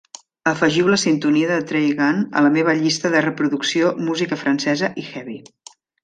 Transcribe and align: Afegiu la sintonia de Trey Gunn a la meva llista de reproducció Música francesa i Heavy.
Afegiu 0.51 0.87
la 0.91 0.97
sintonia 1.01 1.49
de 1.49 1.57
Trey 1.71 1.91
Gunn 1.99 2.23
a 2.39 2.43
la 2.45 2.51
meva 2.57 2.75
llista 2.81 3.11
de 3.15 3.21
reproducció 3.29 3.91
Música 4.07 4.39
francesa 4.45 4.91
i 5.03 5.09
Heavy. 5.11 5.37